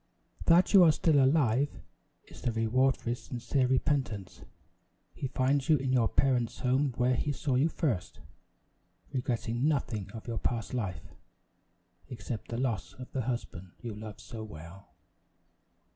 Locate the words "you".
0.73-0.83, 5.69-5.77, 7.53-7.69, 13.79-13.93